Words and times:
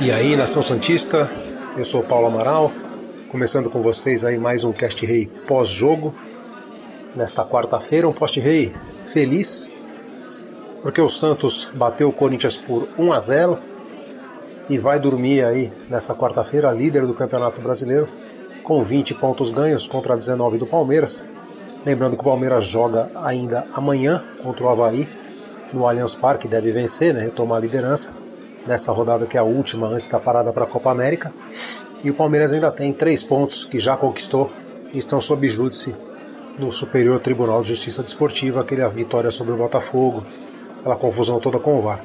E 0.00 0.10
aí, 0.10 0.36
Nação 0.36 0.62
Santista, 0.62 1.30
eu 1.76 1.84
sou 1.84 2.02
Paulo 2.02 2.26
Amaral, 2.26 2.72
começando 3.28 3.70
com 3.70 3.80
vocês 3.80 4.24
aí 4.24 4.36
mais 4.36 4.64
um 4.64 4.72
Cast 4.72 5.06
Rei 5.06 5.26
pós-jogo. 5.46 6.12
Nesta 7.14 7.44
quarta-feira, 7.44 8.08
um 8.08 8.12
Post 8.12 8.40
Rei 8.40 8.74
feliz, 9.06 9.72
porque 10.82 11.00
o 11.00 11.08
Santos 11.08 11.70
bateu 11.74 12.08
o 12.08 12.12
Corinthians 12.12 12.56
por 12.56 12.88
1 12.98 13.12
a 13.12 13.20
0 13.20 13.58
e 14.68 14.76
vai 14.78 14.98
dormir 14.98 15.44
aí 15.44 15.72
nessa 15.88 16.14
quarta-feira 16.14 16.72
líder 16.72 17.06
do 17.06 17.14
Campeonato 17.14 17.60
Brasileiro 17.60 18.08
com 18.64 18.82
20 18.82 19.14
pontos 19.14 19.52
ganhos 19.52 19.86
contra 19.86 20.16
19 20.16 20.58
do 20.58 20.66
Palmeiras. 20.66 21.30
Lembrando 21.86 22.16
que 22.16 22.22
o 22.22 22.26
Palmeiras 22.26 22.66
joga 22.66 23.12
ainda 23.14 23.64
amanhã 23.72 24.24
contra 24.42 24.64
o 24.64 24.68
Havaí 24.68 25.08
no 25.72 25.86
Allianz 25.86 26.16
Parque, 26.16 26.48
deve 26.48 26.72
vencer, 26.72 27.14
né, 27.14 27.20
retomar 27.20 27.58
a 27.58 27.60
liderança 27.60 28.23
nessa 28.66 28.92
rodada 28.92 29.26
que 29.26 29.36
é 29.36 29.40
a 29.40 29.44
última 29.44 29.88
antes 29.88 30.08
da 30.08 30.18
parada 30.18 30.52
para 30.52 30.64
a 30.64 30.66
Copa 30.66 30.90
América. 30.90 31.32
E 32.02 32.10
o 32.10 32.14
Palmeiras 32.14 32.52
ainda 32.52 32.70
tem 32.70 32.92
três 32.92 33.22
pontos 33.22 33.64
que 33.64 33.78
já 33.78 33.96
conquistou 33.96 34.50
e 34.92 34.98
estão 34.98 35.20
sob 35.20 35.48
júdice 35.48 35.96
no 36.58 36.70
Superior 36.70 37.18
Tribunal 37.18 37.62
de 37.62 37.68
Justiça 37.68 38.02
Desportiva, 38.02 38.60
aquela 38.60 38.88
vitória 38.88 39.30
sobre 39.30 39.52
o 39.54 39.56
Botafogo, 39.56 40.24
aquela 40.80 40.96
confusão 40.96 41.40
toda 41.40 41.58
com 41.58 41.76
o 41.76 41.80
VAR. 41.80 42.04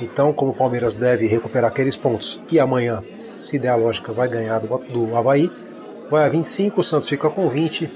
Então, 0.00 0.32
como 0.32 0.52
o 0.52 0.54
Palmeiras 0.54 0.98
deve 0.98 1.26
recuperar 1.26 1.70
aqueles 1.70 1.96
pontos 1.96 2.42
e 2.50 2.60
amanhã, 2.60 3.02
se 3.34 3.58
der 3.58 3.70
a 3.70 3.76
lógica, 3.76 4.12
vai 4.12 4.28
ganhar 4.28 4.58
do, 4.60 4.68
do 4.76 5.16
Havaí, 5.16 5.50
vai 6.10 6.24
a 6.24 6.28
25, 6.28 6.80
o 6.80 6.82
Santos 6.82 7.08
fica 7.08 7.30
com 7.30 7.48
20 7.48 7.90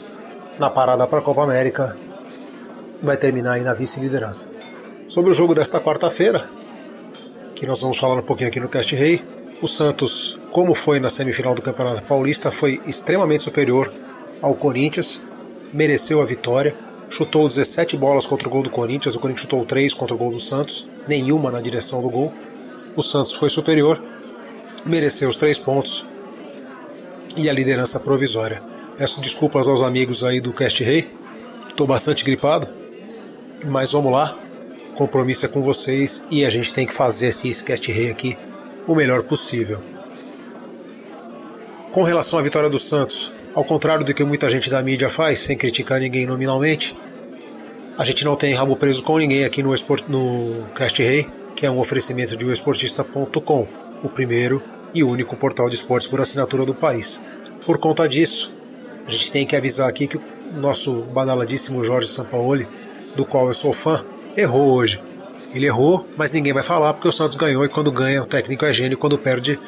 na 0.59 0.70
parada 0.70 1.06
para 1.06 1.19
a 1.19 1.23
Copa 1.23 1.42
América, 1.42 1.97
vai 3.03 3.16
terminar 3.16 3.55
aí 3.55 3.62
na 3.62 3.75
vice-liderança. 3.75 4.50
Sobre 5.06 5.30
o 5.30 5.34
jogo 5.34 5.55
desta 5.55 5.80
quarta-feira, 5.80 6.48
que 7.63 7.67
nós 7.69 7.81
vamos 7.81 7.97
falar 7.97 8.19
um 8.19 8.23
pouquinho 8.23 8.49
aqui 8.49 8.59
no 8.59 8.69
Cast 8.69 8.93
Rei. 8.97 9.23
O 9.63 9.69
Santos, 9.69 10.37
como 10.51 10.75
foi 10.75 10.99
na 10.99 11.09
semifinal 11.09 11.55
do 11.55 11.63
Campeonato 11.63 12.03
Paulista, 12.09 12.51
foi 12.51 12.81
extremamente 12.89 13.45
superior 13.45 13.95
ao 14.41 14.57
Corinthians, 14.57 15.25
mereceu 15.73 16.21
a 16.21 16.25
vitória, 16.25 16.75
chutou 17.09 17.47
17 17.47 17.97
bolas 17.97 18.27
contra 18.27 18.49
o 18.49 18.51
gol 18.51 18.65
do 18.65 18.71
Corinthians, 18.71 19.15
o 19.15 19.21
Corinthians 19.21 19.43
chutou 19.43 19.65
3 19.65 19.95
contra 19.95 20.13
o 20.13 20.19
gol 20.19 20.33
do 20.33 20.41
Santos, 20.41 20.91
nenhuma 21.07 21.53
na 21.53 21.61
direção 21.61 22.03
do 22.03 22.11
gol. 22.11 22.35
O 22.97 23.03
Santos 23.03 23.33
foi 23.35 23.49
superior, 23.49 24.03
mereceu 24.85 25.29
os 25.29 25.37
3 25.37 25.57
pontos 25.61 26.05
e 27.37 27.49
a 27.49 27.53
liderança 27.53 28.01
provisória. 28.01 28.61
Peço 28.99 29.21
desculpas 29.21 29.69
aos 29.69 29.83
amigos 29.83 30.25
aí 30.25 30.41
do 30.41 30.53
Cast 30.53 30.83
Rei, 30.83 31.09
estou 31.69 31.87
bastante 31.87 32.25
gripado, 32.25 32.67
mas 33.65 33.93
vamos 33.93 34.11
lá, 34.11 34.37
compromisso 34.97 35.47
é 35.47 35.48
com 35.48 35.62
vocês 35.62 36.27
e 36.31 36.45
a 36.45 36.51
gente 36.51 36.73
tem 36.73 36.87
que 36.87 36.93
fazer 36.93 37.29
esse 37.29 37.65
Cast 37.65 37.91
Rei 37.91 38.11
aqui 38.11 38.37
o 38.87 38.95
melhor 38.95 39.23
possível. 39.23 39.81
Com 41.91 42.03
relação 42.03 42.39
à 42.39 42.43
vitória 42.43 42.71
do 42.71 42.79
Santos, 42.79 43.33
ao 43.55 43.65
contrário 43.65 44.05
do 44.05 44.15
que 44.15 44.25
muita 44.25 44.49
gente 44.49 44.71
da 44.71 44.83
mídia 44.83 45.11
faz, 45.11 45.41
sem 45.41 45.57
criticar 45.57 46.01
ninguém 46.01 46.27
nominalmente, 46.27 46.97
a 47.99 48.05
gente 48.05 48.25
não 48.25 48.34
tem 48.34 48.55
rabo 48.55 48.75
preso 48.77 49.03
com 49.03 49.19
ninguém 49.19 49.45
aqui 49.45 49.62
no, 49.62 49.75
Esport, 49.75 50.05
no 50.09 50.65
Cast 50.75 51.03
Rei, 51.03 51.29
que 51.55 51.67
é 51.67 51.71
um 51.71 51.79
oferecimento 51.79 52.37
de 52.37 52.51
esportista.com, 52.51 53.69
o 54.03 54.09
primeiro 54.09 54.62
e 54.95 55.05
único 55.05 55.37
portal 55.37 55.69
de 55.69 55.77
esportes 55.77 56.09
por 56.09 56.21
assinatura 56.21 56.65
do 56.65 56.75
país. 56.75 57.25
Por 57.65 57.79
conta 57.79 58.09
disso, 58.09 58.53
a 59.06 59.11
gente 59.11 59.31
tem 59.31 59.47
que 59.47 59.55
avisar 59.55 59.89
aqui 59.89 60.06
que 60.06 60.17
o 60.17 60.23
nosso 60.55 61.03
badaladíssimo 61.03 61.84
Jorge 61.84 62.09
Sampaoli, 62.09 62.67
do 63.15 63.25
qual 63.25 63.47
eu 63.47 63.55
sou 63.55 63.73
fã, 63.73 64.05
errou 64.36 64.72
hoje. 64.72 65.00
Ele 65.55 65.66
errou, 65.66 66.06
mas 66.16 66.33
ninguém 66.33 66.52
vai 66.52 66.62
falar 66.62 66.94
porque 66.94 67.08
o 67.08 67.12
Santos 67.12 67.36
ganhou 67.36 67.64
e 67.64 67.69
quando 67.69 67.92
ganha 67.92 68.22
o 68.22 68.27
técnico 68.27 68.64
é 68.64 68.72
gênio, 68.72 68.97
quando 68.97 69.19
perde 69.19 69.58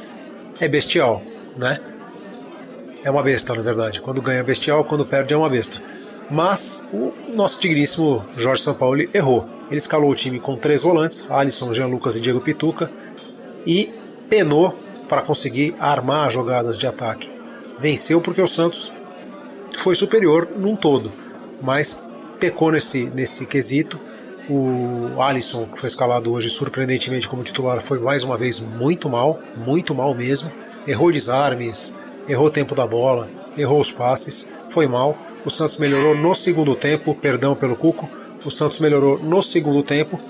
é 0.61 0.67
bestial, 0.67 1.23
né? 1.59 1.79
É 3.03 3.11
uma 3.11 3.23
besta, 3.23 3.55
na 3.55 3.61
verdade. 3.61 4.01
Quando 4.01 4.23
ganha 4.23 4.41
é 4.41 4.43
bestial, 4.43 4.83
quando 4.85 5.05
perde 5.05 5.35
é 5.35 5.37
uma 5.37 5.49
besta. 5.49 5.81
Mas 6.31 6.89
o 6.93 7.13
nosso 7.35 7.61
digníssimo 7.61 8.25
Jorge 8.37 8.63
Sampaoli 8.63 9.11
errou. 9.13 9.47
Ele 9.69 9.77
escalou 9.77 10.11
o 10.11 10.15
time 10.15 10.41
com 10.41 10.57
três 10.57 10.83
volantes, 10.83 11.31
Alisson, 11.31 11.75
Jean 11.75 11.87
Lucas 11.87 12.17
e 12.17 12.21
Diego 12.21 12.41
Pituca, 12.41 12.91
e 13.67 13.93
penou 14.29 14.79
para 15.07 15.21
conseguir 15.21 15.75
armar 15.79 16.31
jogadas 16.31 16.79
de 16.79 16.87
ataque. 16.87 17.31
Venceu 17.79 18.23
porque 18.23 18.41
o 18.41 18.47
Santos 18.47 18.91
foi 19.77 19.95
superior 19.95 20.49
num 20.57 20.77
todo, 20.77 21.13
mas 21.61 22.07
pecou 22.41 22.73
nesse, 22.73 23.11
nesse 23.11 23.45
quesito 23.45 24.01
o 24.49 25.21
Alisson, 25.23 25.67
que 25.67 25.79
foi 25.79 25.87
escalado 25.87 26.33
hoje 26.33 26.49
surpreendentemente 26.49 27.29
como 27.29 27.43
titular, 27.43 27.81
foi 27.81 27.99
mais 27.99 28.25
uma 28.25 28.37
vez 28.37 28.61
muito 28.61 29.09
mal, 29.09 29.41
muito 29.57 29.95
mal 29.95 30.15
mesmo. 30.15 30.53
Errou 30.87 31.11
desarmes, 31.11 31.97
errou 32.29 32.47
o 32.47 32.51
tempo 32.51 32.75
da 32.75 32.87
bola, 32.87 33.29
errou 33.57 33.81
os 33.81 33.91
passes, 33.91 34.53
foi 34.69 34.87
mal. 34.87 35.17
O 35.45 35.51
Santos 35.51 35.79
melhorou 35.79 36.15
no 36.17 36.35
segundo 36.35 36.75
tempo, 36.75 37.15
perdão 37.15 37.55
pelo 37.55 37.77
Cuco. 37.77 38.09
O 38.45 38.51
Santos 38.51 38.81
melhorou 38.81 39.19
no 39.19 39.41
segundo 39.41 39.83
tempo, 39.83 40.21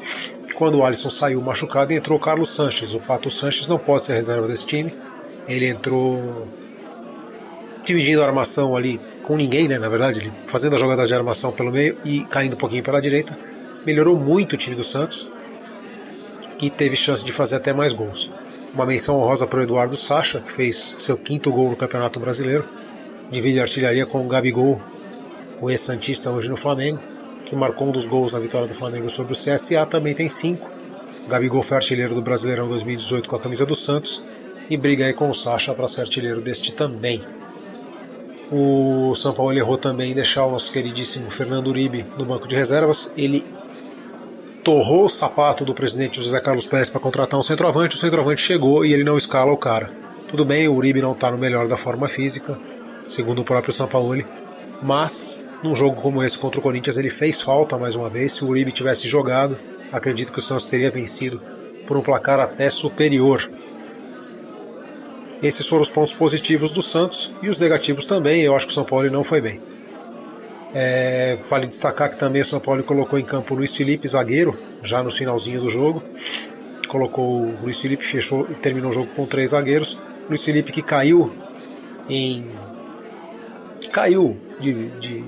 quando 0.55 0.79
o 0.79 0.85
Alisson 0.85 1.11
saiu 1.11 1.41
machucado 1.41 1.93
e 1.93 1.97
entrou 1.97 2.19
Carlos 2.19 2.55
Sanches. 2.55 2.95
O 2.95 3.01
Pato 3.01 3.31
Sanches 3.31 3.67
não 3.67 3.79
pode 3.79 4.05
ser 4.05 4.15
reserva 4.15 4.47
desse 4.47 4.67
time. 4.67 4.95
Ele 5.49 5.69
entrou 5.69 6.47
dividindo 7.85 8.23
a 8.23 8.27
armação 8.27 8.77
ali 8.77 9.01
com 9.25 9.37
ninguém, 9.37 9.67
né? 9.67 9.79
Na 9.79 9.89
verdade, 9.89 10.21
ele 10.21 10.33
fazendo 10.47 10.75
a 10.75 10.79
jogada 10.79 11.05
de 11.05 11.15
armação 11.15 11.51
pelo 11.51 11.73
meio 11.73 11.97
e 12.05 12.25
caindo 12.27 12.55
um 12.55 12.59
pouquinho 12.59 12.83
pela 12.83 13.01
direita 13.01 13.37
melhorou 13.84 14.19
muito 14.19 14.55
o 14.55 14.56
time 14.56 14.77
do 14.77 14.84
Santos 14.84 15.28
e 16.61 16.71
teve 16.71 16.97
chance 16.97 17.25
de 17.25 17.33
fazer 17.33 17.56
até 17.56 17.72
mais 17.72 17.93
gols. 17.93 18.31
Uma 18.72 18.87
menção 18.87 19.21
honrosa 19.21 19.47
para 19.47 19.61
o 19.61 19.62
Eduardo 19.62 19.97
Sacha, 19.97 20.41
que 20.41 20.50
fez 20.50 20.97
seu 20.99 21.17
quinto 21.17 21.53
gol 21.53 21.71
no 21.71 21.77
Campeonato 21.77 22.19
Brasileiro, 22.19 22.65
divide 23.31 23.61
a 23.61 23.62
artilharia 23.62 24.06
com 24.06 24.25
o 24.25 24.28
Gabigol, 24.28 24.81
o 25.61 25.71
ex-santista 25.71 26.31
hoje 26.31 26.49
no 26.49 26.56
Flamengo, 26.56 27.00
que 27.44 27.55
marcou 27.55 27.89
um 27.89 27.93
dos 27.93 28.06
gols 28.06 28.33
na 28.33 28.39
vitória 28.39 28.67
do 28.67 28.75
Flamengo 28.75 29.09
sobre 29.09 29.33
o 29.33 29.37
CSA, 29.37 29.87
também 29.87 30.15
tem 30.15 30.28
cinco. 30.28 30.71
O 31.25 31.28
Gabigol 31.28 31.62
foi 31.62 31.77
artilheiro 31.77 32.15
do 32.15 32.23
Brasileirão 32.23 32.69
2018 32.69 33.28
com 33.28 33.37
a 33.37 33.41
camisa 33.41 33.65
do 33.65 33.75
Santos 33.75 34.25
e 34.69 34.77
briga 34.77 35.06
aí 35.06 35.12
com 35.12 35.28
o 35.28 35.34
Sacha 35.34 35.75
para 35.75 35.87
ser 35.87 36.03
artilheiro 36.03 36.41
deste 36.41 36.73
também. 36.73 37.23
O 38.50 39.15
São 39.15 39.33
Paulo 39.33 39.56
errou 39.56 39.78
também 39.78 40.12
em 40.12 40.15
deixar 40.15 40.44
o 40.44 40.50
nosso 40.50 40.73
queridíssimo 40.73 41.31
Fernando 41.31 41.69
Uribe 41.69 42.05
no 42.19 42.25
banco 42.25 42.47
de 42.47 42.55
reservas. 42.55 43.15
Ele 43.17 43.44
torrou 44.65 45.05
o 45.05 45.11
sapato 45.11 45.63
do 45.63 45.75
presidente 45.75 46.17
José 46.17 46.41
Carlos 46.41 46.67
Pérez 46.67 46.89
para 46.89 46.99
contratar 46.99 47.39
um 47.39 47.43
centroavante, 47.43 47.97
o 47.97 47.99
centroavante 47.99 48.41
chegou 48.41 48.83
e 48.83 48.95
ele 48.95 49.05
não 49.05 49.19
escala 49.19 49.53
o 49.53 49.59
cara. 49.59 49.93
Tudo 50.27 50.43
bem, 50.43 50.67
o 50.67 50.75
Uribe 50.75 51.03
não 51.03 51.13
está 51.13 51.31
no 51.31 51.37
melhor 51.37 51.69
da 51.69 51.77
forma 51.77 52.09
física, 52.09 52.59
segundo 53.07 53.43
o 53.43 53.45
próprio 53.45 53.75
Sampaoli, 53.75 54.27
mas 54.83 55.47
num 55.63 55.77
jogo 55.77 56.01
como 56.01 56.23
esse 56.23 56.39
contra 56.39 56.61
o 56.61 56.63
Corinthians 56.63 56.97
ele 56.97 57.11
fez 57.11 57.43
falta 57.43 57.77
mais 57.77 57.95
uma 57.95 58.09
vez. 58.09 58.33
Se 58.33 58.45
o 58.45 58.49
Uribe 58.49 58.73
tivesse 58.73 59.07
jogado, 59.07 59.59
acredito 59.93 60.33
que 60.33 60.39
o 60.39 60.43
Santos 60.43 60.65
teria 60.65 60.91
vencido 60.91 61.43
por 61.87 61.99
um 61.99 62.03
placar 62.03 62.41
até 62.41 62.71
superior. 62.71 63.49
Esses 65.43 65.69
foram 65.69 65.83
os 65.83 65.91
pontos 65.91 66.15
positivos 66.15 66.71
do 66.73 66.81
Santos 66.81 67.35
e 67.43 67.51
os 67.51 67.59
negativos 67.59 68.07
também. 68.07 68.41
Eu 68.41 68.57
acho 68.57 68.67
que 68.67 68.73
o 68.73 68.75
São 68.75 68.85
Paulo 68.85 69.11
não 69.11 69.23
foi 69.23 69.43
bem. 69.43 69.61
É, 70.75 71.39
vale 71.49 71.67
destacar 71.67 72.11
que 72.11 72.19
também 72.19 72.43
o 72.43 72.45
São 72.45 72.59
Paulo 72.59 72.83
colocou 72.83 73.19
em 73.19 73.25
campo 73.25 73.55
o 73.55 73.57
Luiz 73.57 73.77
Felipe, 73.77 74.09
zagueiro, 74.09 74.59
já 74.83 75.03
no 75.03 75.11
finalzinho 75.11 75.61
do 75.61 75.71
jogo. 75.71 76.03
Colocou 76.89 77.43
o 77.43 77.62
Luiz 77.62 77.81
Felipe, 77.81 78.05
fechou 78.05 78.47
e 78.51 78.55
terminou 78.55 78.91
o 78.91 78.93
jogo 78.93 79.09
com 79.15 79.25
três 79.25 79.51
zagueiros. 79.51 80.01
Luiz 80.29 80.45
Felipe 80.45 80.73
que 80.73 80.83
caiu 80.83 81.33
em. 82.09 82.51
caiu 83.93 84.37
de, 84.61 84.91
de 84.99 85.25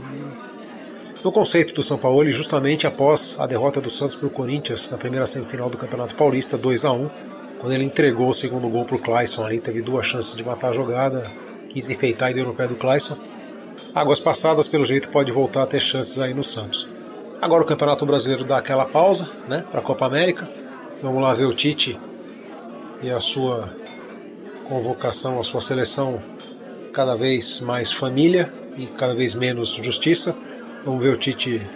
no 1.23 1.33
conceito 1.33 1.75
do 1.75 1.83
São 1.83 1.99
Paulo, 1.99 2.29
justamente 2.31 2.87
após 2.87 3.39
a 3.41 3.47
derrota 3.47 3.81
do 3.81 3.89
Santos 3.89 4.15
para 4.15 4.27
o 4.27 4.31
Corinthians 4.31 4.91
na 4.91 4.99
primeira 4.99 5.27
semifinal 5.27 5.71
do 5.71 5.77
Campeonato 5.77 6.15
Paulista, 6.15 6.57
2 6.59 6.85
a 6.85 6.93
1 6.93 7.11
quando 7.59 7.73
ele 7.73 7.85
entregou 7.85 8.29
o 8.29 8.35
segundo 8.35 8.69
gol 8.69 8.85
para 8.85 8.97
o 8.97 9.03
Clayson 9.03 9.45
ali, 9.45 9.59
teve 9.59 9.81
duas 9.81 10.07
chances 10.07 10.37
de 10.37 10.45
matar 10.45 10.69
a 10.69 10.73
jogada, 10.73 11.31
quis 11.69 11.89
enfeitar 11.89 12.31
e 12.31 12.35
deu 12.35 12.47
no 12.47 12.55
pé 12.55 12.69
do 12.69 12.77
Clayson. 12.77 13.17
Águas 13.97 14.21
passadas, 14.21 14.69
pelo 14.69 14.85
jeito, 14.85 15.09
pode 15.09 15.33
voltar 15.33 15.63
a 15.63 15.67
ter 15.67 15.81
chances 15.81 16.19
aí 16.19 16.35
no 16.35 16.45
Santos. 16.45 16.87
Agora 17.41 17.63
o 17.63 17.67
Campeonato 17.67 18.05
Brasileiro 18.05 18.45
dá 18.45 18.59
aquela 18.59 18.85
pausa, 18.85 19.27
né, 19.49 19.65
para 19.71 19.81
a 19.81 19.83
Copa 19.83 20.05
América. 20.05 20.47
Vamos 21.03 21.23
lá 21.23 21.33
ver 21.33 21.47
o 21.47 21.55
Tite 21.55 21.99
e 23.03 23.11
a 23.11 23.19
sua 23.19 23.75
convocação, 24.69 25.41
a 25.41 25.43
sua 25.43 25.63
seleção 25.63 26.23
cada 26.93 27.17
vez 27.17 27.63
mais 27.63 27.91
família 27.91 28.53
e 28.77 28.87
cada 28.87 29.15
vez 29.15 29.35
menos 29.35 29.71
justiça. 29.77 30.37
Vamos 30.85 31.03
ver 31.03 31.15
o 31.15 31.17
Tite 31.17 31.67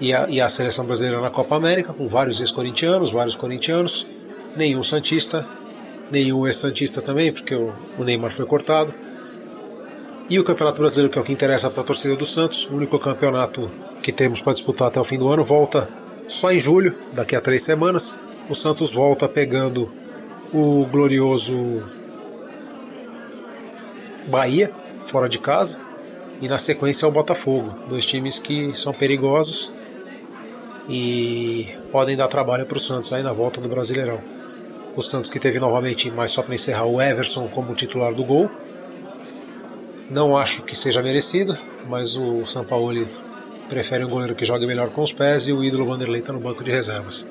e 0.00 0.14
a, 0.14 0.28
e 0.28 0.40
a 0.40 0.48
seleção 0.48 0.86
brasileira 0.86 1.20
na 1.20 1.30
Copa 1.30 1.56
América, 1.56 1.92
com 1.92 2.06
vários 2.06 2.38
ex-corintianos, 2.38 3.10
vários 3.10 3.34
corintianos, 3.34 4.06
nenhum 4.54 4.84
Santista, 4.84 5.44
nenhum 6.12 6.46
ex-Santista 6.46 7.02
também, 7.02 7.32
porque 7.32 7.56
o, 7.56 7.72
o 7.98 8.04
Neymar 8.04 8.30
foi 8.30 8.46
cortado. 8.46 8.94
E 10.30 10.38
o 10.38 10.44
Campeonato 10.44 10.78
Brasileiro, 10.78 11.10
que 11.10 11.18
é 11.18 11.22
o 11.22 11.24
que 11.24 11.32
interessa 11.32 11.70
para 11.70 11.80
a 11.80 11.86
torcida 11.86 12.14
do 12.14 12.26
Santos, 12.26 12.66
o 12.66 12.74
único 12.74 12.98
campeonato 12.98 13.70
que 14.02 14.12
temos 14.12 14.42
para 14.42 14.52
disputar 14.52 14.88
até 14.88 15.00
o 15.00 15.04
fim 15.04 15.18
do 15.18 15.28
ano, 15.28 15.42
volta 15.42 15.88
só 16.26 16.52
em 16.52 16.58
julho, 16.58 16.94
daqui 17.14 17.34
a 17.34 17.40
três 17.40 17.62
semanas. 17.62 18.22
O 18.50 18.54
Santos 18.54 18.92
volta 18.92 19.26
pegando 19.26 19.90
o 20.52 20.84
glorioso 20.84 21.82
Bahia, 24.26 24.70
fora 25.00 25.30
de 25.30 25.38
casa, 25.38 25.80
e 26.42 26.48
na 26.48 26.58
sequência 26.58 27.06
é 27.06 27.08
o 27.08 27.12
Botafogo, 27.12 27.74
dois 27.88 28.04
times 28.04 28.38
que 28.38 28.74
são 28.74 28.92
perigosos 28.92 29.72
e 30.88 31.74
podem 31.90 32.16
dar 32.16 32.28
trabalho 32.28 32.66
para 32.66 32.76
o 32.76 32.80
Santos 32.80 33.12
aí 33.14 33.22
na 33.22 33.32
volta 33.32 33.62
do 33.62 33.68
Brasileirão. 33.68 34.20
O 34.94 35.00
Santos 35.00 35.30
que 35.30 35.38
teve 35.38 35.58
novamente, 35.58 36.10
mais 36.10 36.32
só 36.32 36.42
para 36.42 36.54
encerrar, 36.54 36.84
o 36.84 37.00
Everson 37.00 37.48
como 37.48 37.74
titular 37.74 38.12
do 38.12 38.24
gol. 38.24 38.50
Não 40.10 40.36
acho 40.36 40.62
que 40.62 40.74
seja 40.74 41.02
merecido, 41.02 41.56
mas 41.86 42.16
o 42.16 42.46
São 42.46 42.64
Paulo 42.64 43.06
prefere 43.68 44.04
um 44.04 44.08
goleiro 44.08 44.34
que 44.34 44.44
jogue 44.44 44.66
melhor 44.66 44.88
com 44.90 45.02
os 45.02 45.12
pés 45.12 45.46
e 45.48 45.52
o 45.52 45.62
ídolo 45.62 45.84
Vanderlei 45.84 46.20
está 46.20 46.32
no 46.32 46.40
banco 46.40 46.64
de 46.64 46.70
reservas. 46.70 47.28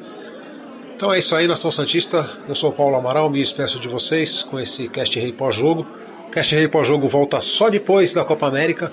Então 0.96 1.12
é 1.12 1.18
isso 1.18 1.36
aí, 1.36 1.48
Nação 1.48 1.72
Santista. 1.72 2.30
Eu 2.48 2.56
sou 2.56 2.70
o 2.70 2.74
Paulo 2.74 2.96
Amaral, 2.96 3.30
me 3.30 3.40
despeço 3.40 3.80
de 3.80 3.88
vocês 3.88 4.44
com 4.44 4.60
esse 4.60 4.88
Cast 4.90 5.20
Rei 5.20 5.32
pós-jogo. 5.32 5.86
Cast 6.32 6.56
Rei 6.56 6.68
pós-jogo 6.68 7.08
volta 7.08 7.40
só 7.40 7.70
depois 7.70 8.14
da 8.14 8.24
Copa 8.24 8.48
América, 8.48 8.92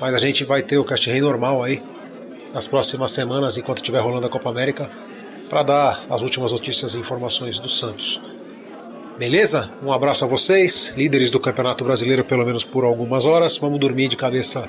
mas 0.00 0.14
a 0.14 0.18
gente 0.18 0.44
vai 0.44 0.62
ter 0.62 0.78
o 0.78 0.84
Cast 0.84 1.10
Rei 1.10 1.20
normal 1.20 1.62
aí 1.62 1.82
nas 2.54 2.66
próximas 2.66 3.10
semanas, 3.10 3.58
enquanto 3.58 3.78
estiver 3.78 4.00
rolando 4.00 4.26
a 4.26 4.30
Copa 4.30 4.48
América, 4.48 4.88
para 5.50 5.62
dar 5.62 6.06
as 6.08 6.22
últimas 6.22 6.52
notícias 6.52 6.94
e 6.94 6.98
informações 6.98 7.58
do 7.58 7.68
Santos. 7.68 8.20
Beleza? 9.18 9.70
Um 9.82 9.92
abraço 9.92 10.26
a 10.26 10.28
vocês, 10.28 10.94
líderes 10.96 11.30
do 11.30 11.40
Campeonato 11.40 11.82
Brasileiro, 11.84 12.22
pelo 12.22 12.44
menos 12.44 12.64
por 12.64 12.84
algumas 12.84 13.24
horas. 13.24 13.56
Vamos 13.56 13.80
dormir 13.80 14.08
de 14.08 14.16
cabeça 14.16 14.68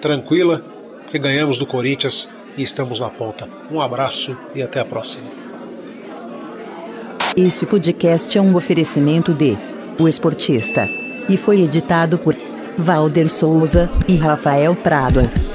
tranquila, 0.00 0.64
porque 1.02 1.18
ganhamos 1.18 1.58
do 1.58 1.66
Corinthians 1.66 2.30
e 2.56 2.62
estamos 2.62 3.00
na 3.00 3.10
ponta. 3.10 3.46
Um 3.70 3.82
abraço 3.82 4.36
e 4.54 4.62
até 4.62 4.80
a 4.80 4.84
próxima. 4.84 5.28
Esse 7.36 7.66
podcast 7.66 8.36
é 8.36 8.40
um 8.40 8.56
oferecimento 8.56 9.34
de 9.34 9.58
O 9.98 10.08
Esportista 10.08 10.88
e 11.28 11.36
foi 11.36 11.60
editado 11.60 12.18
por 12.18 12.34
Valder 12.78 13.28
Souza 13.28 13.90
e 14.08 14.16
Rafael 14.16 14.74
Prado. 14.74 15.51